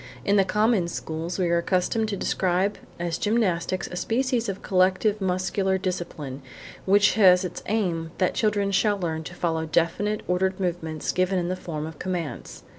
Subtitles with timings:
[0.25, 5.21] In the common schools we are accustomed to describe as gymnastics a species of collective
[5.21, 6.41] muscular discipline
[6.85, 11.37] which has as its aim that children shall learn to follow definite ordered movements given
[11.37, 12.63] in the form of commands.